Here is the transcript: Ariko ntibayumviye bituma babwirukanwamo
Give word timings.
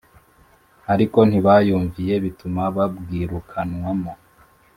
Ariko 0.93 1.17
ntibayumviye 1.29 2.13
bituma 2.25 2.61
babwirukanwamo 2.75 4.11